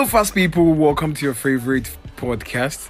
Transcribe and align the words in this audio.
Hello, 0.00 0.08
fast 0.08 0.34
people. 0.34 0.72
Welcome 0.72 1.12
to 1.12 1.26
your 1.26 1.34
favorite 1.34 1.94
podcast. 2.16 2.88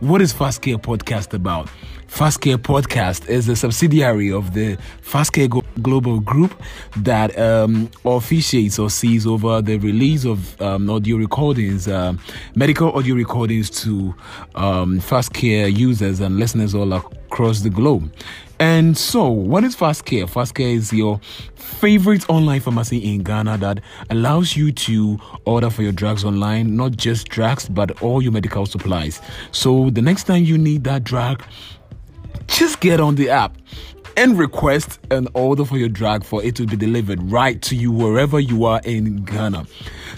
What 0.00 0.22
is 0.22 0.32
Pharst 0.32 0.62
Care 0.62 0.78
Podcast 0.78 1.34
about? 1.34 1.68
Pharst 2.08 2.40
Care 2.40 2.56
Podcast 2.56 3.28
is 3.28 3.50
a 3.50 3.54
subsidiary 3.54 4.32
of 4.32 4.54
the 4.54 4.78
Pharst 5.02 5.32
Care 5.32 5.46
Global 5.82 6.20
Group 6.20 6.60
that 6.98 7.36
um, 7.38 7.90
officiates 8.04 8.78
or 8.78 8.90
sees 8.90 9.26
over 9.26 9.60
the 9.62 9.78
release 9.78 10.24
of 10.24 10.60
um, 10.60 10.88
audio 10.88 11.16
recordings, 11.16 11.88
uh, 11.88 12.14
medical 12.54 12.92
audio 12.92 13.14
recordings 13.14 13.70
to 13.82 14.14
um, 14.54 15.00
Pharst 15.00 15.32
Care 15.32 15.68
users 15.68 16.20
and 16.20 16.38
listeners 16.38 16.74
all 16.74 16.92
across 16.92 17.60
the 17.60 17.70
globe. 17.70 18.12
And 18.60 18.96
so, 18.98 19.26
what 19.26 19.64
is 19.64 19.74
Pharst 19.74 20.04
Care? 20.04 20.26
Pharst 20.26 20.52
Care 20.52 20.68
is 20.68 20.92
your 20.92 21.18
favorite 21.54 22.28
online 22.28 22.60
pharmacy 22.60 22.98
in 22.98 23.22
Ghana 23.22 23.56
that 23.56 23.80
allows 24.10 24.54
you 24.54 24.70
to 24.70 25.18
order 25.46 25.70
for 25.70 25.82
your 25.82 25.92
drugs 25.92 26.24
online, 26.26 26.76
not 26.76 26.92
just 26.92 27.28
drugs, 27.30 27.70
but 27.70 28.02
all 28.02 28.20
your 28.22 28.32
medical 28.32 28.66
supplies. 28.66 29.22
So, 29.50 29.88
the 29.88 30.02
next 30.02 30.24
time 30.24 30.44
you 30.44 30.58
need 30.58 30.84
that 30.84 31.04
drug, 31.04 31.42
just 32.48 32.80
get 32.80 33.00
on 33.00 33.14
the 33.14 33.30
app 33.30 33.49
and 34.20 34.38
request 34.38 34.98
an 35.10 35.26
order 35.32 35.64
for 35.64 35.78
your 35.78 35.88
drug 35.88 36.22
for 36.24 36.44
it 36.44 36.54
to 36.54 36.66
be 36.66 36.76
delivered 36.76 37.18
right 37.32 37.62
to 37.62 37.74
you 37.74 37.90
wherever 37.90 38.38
you 38.38 38.66
are 38.66 38.78
in 38.84 39.24
Ghana. 39.24 39.66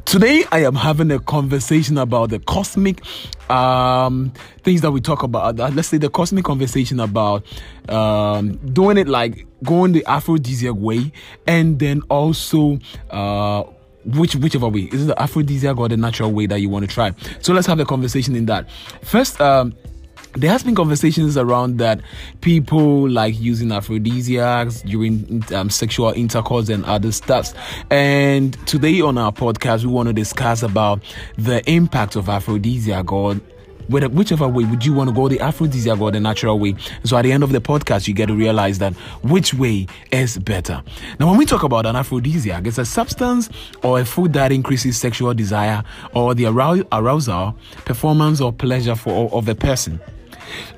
Today, 0.06 0.42
I 0.50 0.64
am 0.64 0.74
having 0.74 1.12
a 1.12 1.20
conversation 1.20 1.96
about 1.96 2.30
the 2.30 2.40
cosmic 2.40 3.00
um, 3.48 4.32
things 4.64 4.80
that 4.80 4.90
we 4.90 5.00
talk 5.00 5.22
about. 5.22 5.60
Uh, 5.60 5.68
let's 5.68 5.86
say 5.86 5.98
the 5.98 6.10
cosmic 6.10 6.44
conversation 6.44 6.98
about 6.98 7.44
um, 7.88 8.56
doing 8.72 8.98
it 8.98 9.06
like 9.06 9.46
going 9.62 9.92
the 9.92 10.04
aphrodisiac 10.06 10.74
way, 10.74 11.12
and 11.46 11.78
then 11.78 12.02
also. 12.10 12.80
Uh, 13.08 13.62
which 14.04 14.34
whichever 14.34 14.68
way 14.68 14.80
is 14.90 15.04
it 15.04 15.06
the 15.06 15.22
aphrodisiac 15.22 15.76
or 15.76 15.88
the 15.88 15.96
natural 15.96 16.32
way 16.32 16.44
that 16.44 16.60
you 16.60 16.68
want 16.68 16.84
to 16.84 16.92
try 16.92 17.14
so 17.40 17.52
let's 17.52 17.68
have 17.68 17.78
a 17.78 17.84
conversation 17.84 18.34
in 18.34 18.46
that 18.46 18.68
first 19.04 19.40
um 19.40 19.72
there 20.34 20.50
has 20.50 20.62
been 20.62 20.74
conversations 20.74 21.36
around 21.36 21.78
that 21.78 22.00
people 22.40 23.08
like 23.08 23.38
using 23.38 23.70
aphrodisiacs 23.70 24.82
during 24.82 25.44
um, 25.52 25.68
sexual 25.68 26.10
intercourse 26.12 26.68
and 26.68 26.84
other 26.86 27.12
stuff 27.12 27.52
and 27.90 28.54
today 28.66 29.00
on 29.00 29.18
our 29.18 29.32
podcast 29.32 29.84
we 29.84 29.90
want 29.90 30.06
to 30.06 30.12
discuss 30.12 30.62
about 30.62 31.02
the 31.36 31.68
impact 31.70 32.16
of 32.16 32.28
aphrodisiac 32.28 33.12
or 33.12 33.34
whichever 33.88 34.48
way 34.48 34.64
would 34.64 34.86
you 34.86 34.94
want 34.94 35.10
to 35.10 35.14
go 35.14 35.28
the 35.28 35.40
aphrodisiac 35.40 36.00
or 36.00 36.10
the 36.10 36.20
natural 36.20 36.58
way? 36.58 36.74
So 37.04 37.16
at 37.16 37.22
the 37.22 37.32
end 37.32 37.42
of 37.42 37.52
the 37.52 37.60
podcast 37.60 38.08
you 38.08 38.14
get 38.14 38.26
to 38.26 38.34
realize 38.34 38.78
that 38.78 38.94
which 39.22 39.52
way 39.52 39.86
is 40.10 40.38
better. 40.38 40.82
Now 41.18 41.28
when 41.28 41.36
we 41.36 41.44
talk 41.44 41.62
about 41.62 41.84
an 41.84 41.96
aphrodisiac 41.96 42.66
it's 42.66 42.78
a 42.78 42.86
substance 42.86 43.50
or 43.82 44.00
a 44.00 44.04
food 44.04 44.32
that 44.32 44.52
increases 44.52 44.96
sexual 44.96 45.34
desire 45.34 45.82
or 46.14 46.34
the 46.34 46.46
arousal 46.46 47.56
performance 47.84 48.40
or 48.40 48.52
pleasure 48.52 48.96
for 48.96 49.30
of 49.32 49.48
a 49.48 49.54
person 49.54 50.00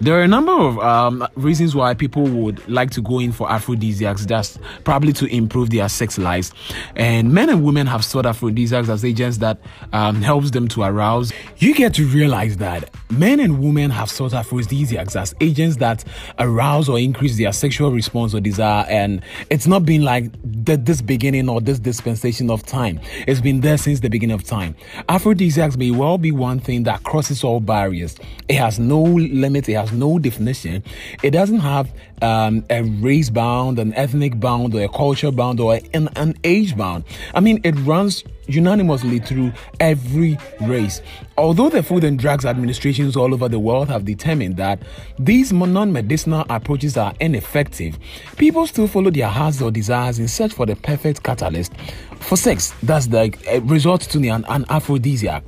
there 0.00 0.18
are 0.18 0.22
a 0.22 0.28
number 0.28 0.52
of 0.52 0.78
um, 0.78 1.26
reasons 1.34 1.74
why 1.74 1.94
people 1.94 2.24
would 2.24 2.66
like 2.68 2.90
to 2.90 3.02
go 3.02 3.18
in 3.18 3.32
for 3.32 3.50
aphrodisiacs, 3.50 4.26
just 4.26 4.58
probably 4.84 5.12
to 5.14 5.26
improve 5.26 5.70
their 5.70 5.88
sex 5.88 6.18
lives. 6.18 6.52
And 6.96 7.32
men 7.32 7.48
and 7.48 7.64
women 7.64 7.86
have 7.86 8.04
sought 8.04 8.26
aphrodisiacs 8.26 8.88
as 8.88 9.04
agents 9.04 9.38
that 9.38 9.58
um, 9.92 10.22
helps 10.22 10.50
them 10.50 10.68
to 10.68 10.82
arouse. 10.82 11.32
You 11.58 11.74
get 11.74 11.94
to 11.94 12.06
realize 12.06 12.56
that 12.58 12.90
men 13.10 13.40
and 13.40 13.60
women 13.60 13.90
have 13.90 14.10
sought 14.10 14.32
aphrodisiacs 14.32 15.16
as 15.16 15.34
agents 15.40 15.76
that 15.78 16.04
arouse 16.38 16.88
or 16.88 16.98
increase 16.98 17.36
their 17.36 17.52
sexual 17.52 17.90
response 17.90 18.34
or 18.34 18.40
desire. 18.40 18.84
And 18.88 19.22
it's 19.50 19.66
not 19.66 19.84
been 19.84 20.02
like 20.02 20.30
this 20.42 21.02
beginning 21.02 21.48
or 21.48 21.60
this 21.60 21.78
dispensation 21.78 22.50
of 22.50 22.64
time. 22.64 23.00
It's 23.26 23.40
been 23.40 23.60
there 23.60 23.78
since 23.78 24.00
the 24.00 24.10
beginning 24.10 24.34
of 24.34 24.44
time. 24.44 24.74
Aphrodisiacs 25.08 25.76
may 25.76 25.90
well 25.90 26.18
be 26.18 26.32
one 26.32 26.60
thing 26.60 26.84
that 26.84 27.02
crosses 27.04 27.44
all 27.44 27.60
barriers. 27.60 28.16
It 28.48 28.56
has 28.56 28.78
no 28.78 29.02
limit 29.02 29.63
it 29.68 29.74
has 29.74 29.92
no 29.92 30.18
definition. 30.18 30.82
It 31.22 31.30
doesn't 31.30 31.60
have 31.60 31.92
um, 32.22 32.64
a 32.70 32.82
race 32.82 33.30
bound, 33.30 33.78
an 33.78 33.94
ethnic 33.94 34.38
bound, 34.40 34.74
or 34.74 34.82
a 34.82 34.88
culture 34.88 35.30
bound, 35.30 35.60
or 35.60 35.80
an, 35.92 36.08
an 36.16 36.36
age 36.44 36.76
bound. 36.76 37.04
I 37.34 37.40
mean, 37.40 37.60
it 37.64 37.74
runs 37.80 38.24
unanimously 38.46 39.18
through 39.20 39.52
every 39.80 40.38
race. 40.62 41.00
Although 41.36 41.70
the 41.70 41.82
Food 41.82 42.04
and 42.04 42.18
Drugs 42.18 42.44
Administrations 42.44 43.16
all 43.16 43.32
over 43.32 43.48
the 43.48 43.58
world 43.58 43.88
have 43.88 44.04
determined 44.04 44.56
that 44.56 44.82
these 45.18 45.52
non 45.52 45.92
medicinal 45.92 46.44
approaches 46.50 46.96
are 46.96 47.14
ineffective, 47.20 47.98
people 48.36 48.66
still 48.66 48.86
follow 48.86 49.10
their 49.10 49.28
hearts 49.28 49.60
or 49.60 49.70
desires 49.70 50.18
in 50.18 50.28
search 50.28 50.52
for 50.52 50.66
the 50.66 50.76
perfect 50.76 51.22
catalyst 51.22 51.72
for 52.20 52.36
sex. 52.36 52.74
That's 52.82 53.06
the 53.06 53.34
uh, 53.50 53.60
resort 53.62 54.02
to 54.02 54.18
an, 54.28 54.44
an 54.48 54.64
aphrodisiac. 54.68 55.44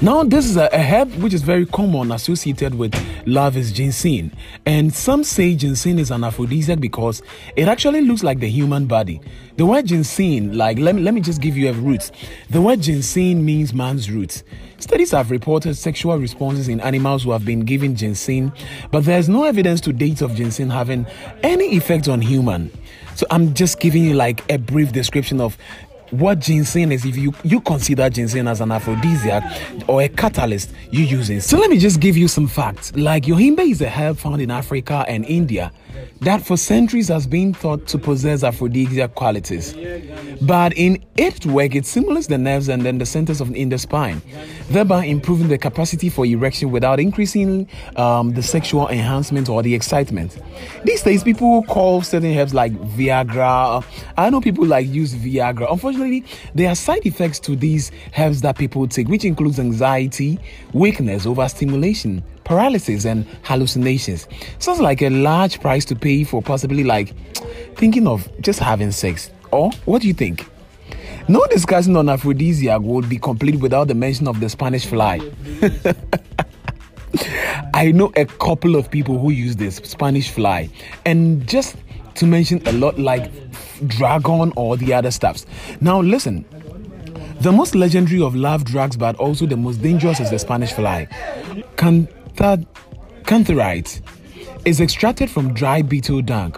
Now, 0.00 0.22
this 0.22 0.46
is 0.46 0.56
a, 0.56 0.68
a, 0.72 0.80
herb 0.80 1.12
which 1.14 1.34
is 1.34 1.42
very 1.42 1.66
common 1.66 2.12
associated 2.12 2.72
with 2.72 2.94
love 3.26 3.56
is 3.56 3.72
ginseng. 3.72 4.30
And 4.64 4.94
some 4.94 5.24
say 5.24 5.56
ginseng 5.56 5.98
is 5.98 6.12
an 6.12 6.22
aphrodisiac 6.22 6.78
because 6.78 7.20
it 7.56 7.66
actually 7.66 8.02
looks 8.02 8.22
like 8.22 8.38
the 8.38 8.48
human 8.48 8.86
body. 8.86 9.20
The 9.56 9.66
word 9.66 9.86
ginseng, 9.86 10.52
like, 10.52 10.78
let 10.78 10.94
me, 10.94 11.02
let 11.02 11.14
me 11.14 11.20
just 11.20 11.40
give 11.40 11.56
you 11.56 11.70
a 11.70 11.72
root. 11.72 12.12
The 12.48 12.62
word 12.62 12.80
ginseng 12.80 13.44
means 13.44 13.74
man's 13.74 14.08
roots. 14.08 14.44
Studies 14.78 15.10
have 15.10 15.32
reported 15.32 15.74
sexual 15.74 16.16
responses 16.16 16.68
in 16.68 16.80
animals 16.80 17.24
who 17.24 17.32
have 17.32 17.44
been 17.44 17.64
given 17.64 17.96
ginseng, 17.96 18.52
but 18.92 19.04
there's 19.04 19.28
no 19.28 19.42
evidence 19.42 19.80
to 19.80 19.92
date 19.92 20.22
of 20.22 20.36
ginseng 20.36 20.70
having 20.70 21.06
any 21.42 21.76
effect 21.76 22.06
on 22.06 22.20
human. 22.20 22.70
So 23.16 23.26
I'm 23.32 23.52
just 23.52 23.80
giving 23.80 24.04
you 24.04 24.14
like 24.14 24.48
a 24.48 24.58
brief 24.58 24.92
description 24.92 25.40
of 25.40 25.58
what 26.10 26.38
ginseng 26.38 26.92
is 26.92 27.04
if 27.04 27.16
you 27.16 27.34
you 27.44 27.60
consider 27.60 28.08
ginseng 28.08 28.48
as 28.48 28.60
an 28.60 28.72
aphrodisiac 28.72 29.42
or 29.88 30.02
a 30.02 30.08
catalyst 30.08 30.70
you 30.90 31.04
use 31.04 31.30
it. 31.30 31.42
So 31.42 31.58
let 31.58 31.70
me 31.70 31.78
just 31.78 32.00
give 32.00 32.16
you 32.16 32.28
some 32.28 32.48
facts. 32.48 32.94
Like 32.94 33.24
yohimbe 33.24 33.70
is 33.70 33.80
a 33.82 33.88
herb 33.88 34.18
found 34.18 34.40
in 34.40 34.50
Africa 34.50 35.04
and 35.08 35.24
India 35.24 35.72
that 36.20 36.42
for 36.44 36.56
centuries 36.56 37.08
has 37.08 37.26
been 37.26 37.54
thought 37.54 37.86
to 37.88 37.98
possess 37.98 38.42
aphrodisiac 38.42 39.14
qualities. 39.14 39.74
But 40.42 40.72
in 40.76 41.04
its 41.16 41.46
work, 41.46 41.74
it 41.74 41.86
stimulates 41.86 42.26
the 42.26 42.38
nerves 42.38 42.68
and 42.68 42.82
then 42.82 42.98
the 42.98 43.06
centers 43.06 43.40
of 43.40 43.54
in 43.54 43.68
the 43.68 43.78
spine, 43.78 44.22
thereby 44.68 45.04
improving 45.04 45.48
the 45.48 45.58
capacity 45.58 46.08
for 46.08 46.26
erection 46.26 46.70
without 46.70 47.00
increasing 47.00 47.68
um, 47.96 48.32
the 48.32 48.42
sexual 48.42 48.88
enhancement 48.88 49.48
or 49.48 49.62
the 49.62 49.74
excitement. 49.74 50.38
These 50.84 51.02
days, 51.02 51.22
people 51.24 51.62
call 51.64 52.02
certain 52.02 52.36
herbs 52.36 52.54
like 52.54 52.72
Viagra. 52.72 53.84
I 54.16 54.30
know 54.30 54.40
people 54.40 54.66
like 54.66 54.86
use 54.86 55.14
Viagra. 55.14 55.70
Unfortunately, 55.70 56.24
there 56.54 56.70
are 56.70 56.74
side 56.74 57.06
effects 57.06 57.38
to 57.40 57.56
these 57.56 57.90
herbs 58.18 58.40
that 58.42 58.58
people 58.58 58.86
take, 58.88 59.08
which 59.08 59.24
includes 59.24 59.58
anxiety, 59.58 60.38
weakness, 60.72 61.26
overstimulation, 61.26 62.22
paralysis 62.48 63.04
and 63.04 63.26
hallucinations. 63.42 64.26
Sounds 64.58 64.80
like 64.80 65.02
a 65.02 65.10
large 65.10 65.60
price 65.60 65.84
to 65.84 65.94
pay 65.94 66.24
for 66.24 66.40
possibly 66.40 66.82
like 66.82 67.14
thinking 67.76 68.06
of 68.06 68.26
just 68.40 68.58
having 68.58 68.90
sex. 68.90 69.30
Or 69.52 69.70
what 69.84 70.00
do 70.00 70.08
you 70.08 70.14
think? 70.14 70.48
No 71.28 71.44
discussion 71.50 71.94
on 71.94 72.08
aphrodisiac 72.08 72.80
would 72.80 73.06
be 73.06 73.18
complete 73.18 73.56
without 73.56 73.88
the 73.88 73.94
mention 73.94 74.26
of 74.26 74.40
the 74.40 74.48
Spanish 74.48 74.86
fly. 74.86 75.20
I 77.74 77.92
know 77.92 78.10
a 78.16 78.24
couple 78.24 78.76
of 78.76 78.90
people 78.90 79.18
who 79.18 79.30
use 79.30 79.56
this 79.56 79.76
Spanish 79.76 80.30
fly, 80.30 80.70
and 81.04 81.46
just 81.46 81.76
to 82.14 82.26
mention 82.26 82.66
a 82.66 82.72
lot 82.72 82.98
like 82.98 83.30
dragon 83.86 84.54
or 84.56 84.78
the 84.78 84.94
other 84.94 85.10
stuffs. 85.10 85.44
Now, 85.82 86.00
listen, 86.00 86.46
the 87.40 87.52
most 87.52 87.74
legendary 87.74 88.22
of 88.22 88.34
love 88.34 88.64
drugs, 88.64 88.96
but 88.96 89.16
also 89.16 89.46
the 89.46 89.56
most 89.56 89.82
dangerous, 89.82 90.18
is 90.18 90.30
the 90.30 90.38
Spanish 90.38 90.72
fly. 90.72 91.06
Can 91.76 92.08
that 92.38 92.60
cantharides 93.24 94.00
is 94.64 94.80
extracted 94.80 95.30
from 95.30 95.54
dry 95.54 95.82
beetle 95.82 96.22
dung. 96.22 96.54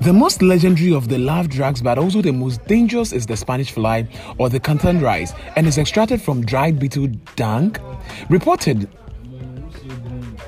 The 0.00 0.12
most 0.12 0.42
legendary 0.42 0.92
of 0.92 1.08
the 1.08 1.18
love 1.18 1.48
drugs, 1.48 1.80
but 1.80 1.98
also 1.98 2.20
the 2.20 2.32
most 2.32 2.64
dangerous, 2.66 3.12
is 3.12 3.26
the 3.26 3.36
Spanish 3.36 3.70
fly 3.70 4.08
or 4.38 4.48
the 4.48 4.60
cantharides, 4.60 5.38
and 5.56 5.66
is 5.66 5.78
extracted 5.78 6.20
from 6.20 6.44
dried 6.44 6.78
beetle 6.78 7.08
dung. 7.36 7.76
Reported 8.28 8.88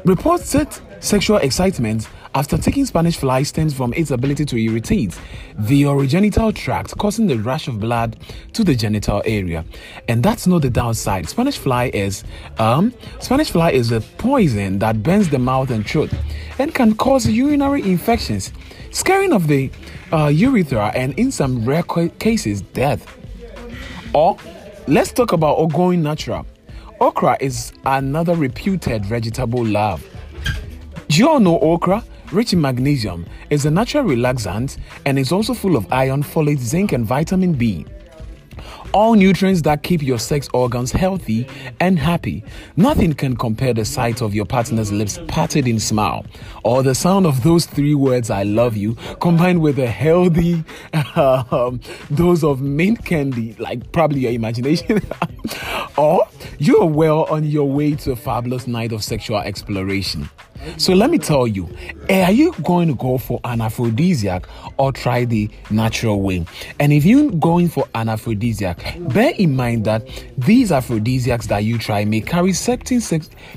reported 0.05 0.69
sexual 1.01 1.39
excitement 1.39 2.09
after 2.37 2.59
taking 2.59 2.85
Spanish 2.85 3.17
fly 3.17 3.43
stems 3.43 3.73
from 3.73 3.95
its 3.95 4.11
ability 4.11 4.45
to 4.45 4.59
irritate 4.59 5.19
the 5.59 5.85
urogenital 5.85 6.55
tract, 6.55 6.97
causing 6.99 7.27
the 7.27 7.39
rush 7.39 7.67
of 7.67 7.81
blood 7.81 8.19
to 8.53 8.63
the 8.63 8.75
genital 8.75 9.23
area. 9.25 9.65
And 10.07 10.23
that's 10.23 10.47
not 10.47 10.61
the 10.61 10.69
downside. 10.69 11.31
Spanish 11.31 11.57
fly 11.57 11.91
is 11.95 12.25
um 12.59 12.93
Spanish 13.21 13.51
fly 13.51 13.71
is 13.71 13.91
a 13.91 14.03
poison 14.19 14.79
that 14.81 15.03
burns 15.03 15.31
the 15.31 15.39
mouth 15.39 15.71
and 15.71 15.89
throat 15.89 16.11
and 16.59 16.75
can 16.75 16.95
cause 16.95 17.27
urinary 17.27 17.81
infections, 17.83 18.53
scarring 18.91 19.33
of 19.33 19.47
the 19.47 19.71
uh, 20.13 20.27
urethra, 20.27 20.93
and 20.95 21.19
in 21.19 21.33
some 21.33 21.65
rare 21.65 21.83
cases, 21.83 22.61
death. 22.61 23.17
Or 24.13 24.37
let's 24.87 25.11
talk 25.11 25.33
about 25.33 25.57
Ogoin 25.57 26.03
natural. 26.03 26.47
Okra 27.01 27.39
is 27.41 27.73
another 27.87 28.35
reputed 28.35 29.07
vegetable 29.07 29.65
love. 29.65 30.05
Do 31.09 31.17
you 31.17 31.29
all 31.31 31.41
know 31.41 31.59
okra? 31.61 32.05
Rich 32.33 32.53
in 32.53 32.61
magnesium, 32.61 33.27
is 33.51 33.67
a 33.67 33.71
natural 33.71 34.05
relaxant 34.05 34.79
and 35.05 35.19
is 35.19 35.33
also 35.33 35.55
full 35.55 35.77
of 35.77 35.91
iron, 35.93 36.23
folate, 36.23 36.59
zinc, 36.59 36.93
and 36.93 37.05
vitamin 37.05 37.53
B. 37.53 37.87
all 38.93 39.15
nutrients 39.15 39.63
that 39.63 39.83
keep 39.83 40.03
your 40.03 40.19
sex 40.19 40.49
organs 40.55 40.91
healthy 40.91 41.47
and 41.81 41.99
happy. 41.99 42.45
Nothing 42.77 43.13
can 43.13 43.37
compare 43.37 43.75
the 43.75 43.85
sight 43.85 44.23
of 44.23 44.35
your 44.35 44.47
partner's 44.47 44.93
lips 44.93 45.19
parted 45.29 45.67
in 45.69 45.79
smile, 45.79 46.25
or 46.65 46.83
the 46.83 46.95
sound 46.95 47.27
of 47.27 47.43
those 47.43 47.67
three 47.67 47.95
words 47.95 48.31
"I 48.31 48.45
love 48.45 48.77
you" 48.77 48.95
combined 49.21 49.61
with 49.61 49.79
a 49.79 49.87
healthy 49.87 50.65
um, 51.15 51.81
dose 52.15 52.43
of 52.43 52.61
mint 52.61 53.05
candy, 53.05 53.55
like 53.59 53.93
probably 53.93 54.21
your 54.21 54.33
imagination, 54.33 55.01
or 55.99 56.27
you 56.59 56.81
are 56.81 56.89
well 56.89 57.25
on 57.25 57.45
your 57.45 57.71
way 57.71 57.95
to 57.97 58.13
a 58.13 58.17
fabulous 58.17 58.67
night 58.67 58.93
of 58.93 59.05
sexual 59.05 59.39
exploration. 59.39 60.29
So 60.79 60.93
let 60.95 61.11
me 61.11 61.19
tell 61.19 61.47
you, 61.47 61.69
eh, 62.09 62.25
are 62.25 62.33
you 62.33 62.53
going 62.63 62.89
to 62.89 62.95
go 62.95 63.19
for 63.19 63.41
an 63.45 63.61
aphrodisiac 63.61 64.47
or 64.77 64.93
try 64.93 65.25
the 65.25 65.49
natural 65.71 66.21
way? 66.21 66.45
And 66.79 66.93
if 66.93 67.05
you're 67.05 67.31
going 67.31 67.69
for 67.69 67.87
an 67.95 68.09
aphrodisiac, 68.09 68.97
bear 69.13 69.33
in 69.39 69.57
mind 69.57 69.85
that 69.87 70.07
these 70.37 70.73
aphrodisiacs 70.73 71.47
that 71.47 71.65
you 71.65 71.79
try 71.79 72.05
may 72.05 72.21
carry 72.21 72.53
certain 72.53 73.01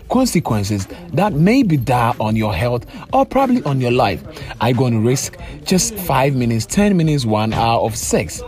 consequences 0.10 0.88
that 1.14 1.34
may 1.34 1.64
be 1.64 1.78
dire 1.78 2.14
on 2.20 2.36
your 2.36 2.54
health 2.54 2.86
or 3.14 3.26
probably 3.26 3.64
on 3.64 3.82
your 3.82 3.92
life. 3.92 4.24
Are 4.62 4.70
you 4.70 4.76
going 4.76 4.94
to 4.94 5.00
risk 5.00 5.38
just 5.66 5.96
five 5.96 6.36
minutes, 6.36 6.66
10 6.66 6.96
minutes, 6.96 7.26
one 7.26 7.54
hour 7.54 7.82
of 7.82 7.96
sex? 7.96 8.42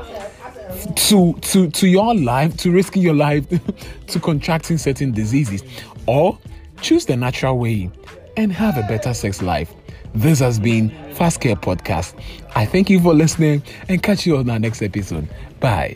to 0.96 1.34
to 1.42 1.70
to 1.70 1.88
your 1.88 2.16
life 2.16 2.56
to 2.58 2.72
risking 2.72 3.02
your 3.04 3.14
life 3.14 3.46
to 4.08 4.20
contracting 4.20 4.78
certain 4.78 5.12
diseases 5.12 5.64
or 6.08 6.38
choose 6.82 7.06
the 7.06 7.16
natural 7.16 7.60
way 7.60 7.90
and 8.38 8.52
have 8.52 8.78
a 8.78 8.84
better 8.84 9.14
sex 9.14 9.42
life. 9.42 9.72
This 10.14 10.40
has 10.40 10.60
been 10.60 10.90
Pharst 11.14 11.40
Care 11.40 11.56
Podcast. 11.56 12.14
I 12.56 12.66
thank 12.66 12.90
you 12.90 13.00
for 13.00 13.14
listening 13.14 13.64
and 13.88 14.02
catch 14.04 14.26
you 14.26 14.38
on 14.38 14.50
our 14.50 14.60
next 14.60 14.82
episode. 14.82 15.28
Bye. 15.60 15.96